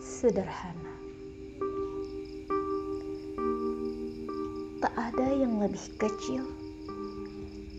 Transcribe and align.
sederhana. 0.00 0.94
Tak 4.78 4.94
ada 4.94 5.28
yang 5.34 5.58
lebih 5.58 5.84
kecil 5.98 6.46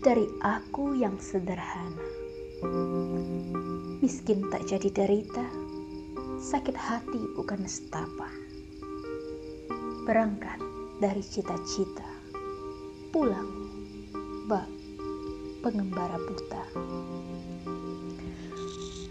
dari 0.00 0.24
aku 0.40 0.96
yang 0.96 1.16
sederhana. 1.20 2.06
Miskin 4.00 4.48
tak 4.48 4.64
jadi 4.68 4.88
derita, 4.92 5.44
sakit 6.40 6.76
hati 6.76 7.20
bukan 7.36 7.64
nestapa. 7.64 8.28
Berangkat 10.08 10.56
dari 11.00 11.20
cita-cita, 11.20 12.08
pulang 13.12 13.48
bak 14.48 14.68
pengembara 15.60 16.16
buta. 16.16 16.64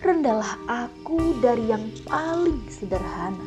Rendahlah 0.10 0.58
aku 0.66 1.38
dari 1.38 1.70
yang 1.70 1.86
paling 2.10 2.66
sederhana. 2.66 3.46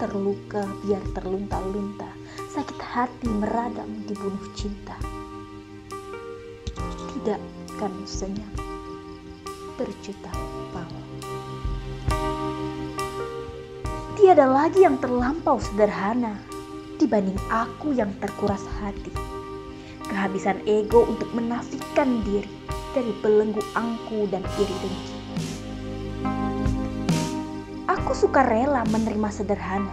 Terluka 0.00 0.64
biar 0.88 1.04
terlunta-lunta, 1.12 2.08
sakit 2.48 2.80
hati 2.80 3.28
meradang 3.28 4.08
dibunuh 4.08 4.40
cinta. 4.56 4.96
Tidak 7.12 7.40
kan 7.76 7.92
senyap 8.08 8.56
berjuta 9.76 10.32
pawang. 10.72 11.08
Tiada 14.16 14.48
lagi 14.48 14.80
yang 14.80 14.96
terlampau 14.96 15.60
sederhana 15.60 16.40
dibanding 16.96 17.36
aku 17.52 17.92
yang 17.92 18.16
terkuras 18.16 18.64
hati. 18.80 19.12
Kehabisan 20.08 20.64
ego 20.64 21.04
untuk 21.04 21.28
menafikan 21.36 22.24
diri 22.24 22.48
dari 22.92 23.12
belenggu 23.24 23.60
angku 23.72 24.28
dan 24.28 24.44
iri 24.60 24.76
dengki. 24.84 25.16
Aku 27.88 28.12
suka 28.12 28.44
rela 28.44 28.84
menerima 28.92 29.28
sederhana, 29.32 29.92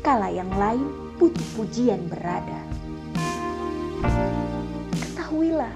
kala 0.00 0.32
yang 0.32 0.48
lain 0.56 0.88
butuh 1.20 1.44
pujian 1.52 2.00
berada. 2.08 2.60
Ketahuilah, 4.96 5.72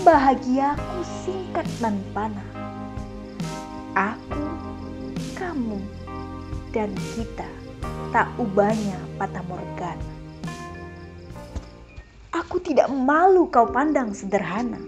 bahagiaku 0.00 1.00
singkat 1.24 1.68
dan 1.76 2.00
panah. 2.16 2.48
Aku, 3.92 4.44
kamu, 5.36 5.76
dan 6.72 6.88
kita 7.12 7.48
tak 8.16 8.32
ubahnya 8.40 8.96
patah 9.20 9.44
morgana. 9.44 10.08
Aku 12.32 12.56
tidak 12.64 12.88
malu 12.88 13.48
kau 13.52 13.68
pandang 13.68 14.16
sederhana 14.16 14.80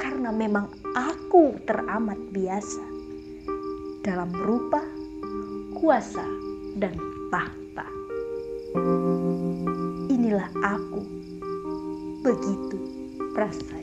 karena 0.00 0.32
memang 0.32 0.72
aku 0.96 1.60
teramat 1.68 2.16
biasa 2.32 2.84
dalam 4.00 4.32
rupa, 4.32 4.80
kuasa, 5.76 6.24
dan 6.80 6.96
tahta. 7.28 7.84
Inilah 10.08 10.48
aku, 10.64 11.04
begitu 12.24 12.78
prasaja. 13.36 13.79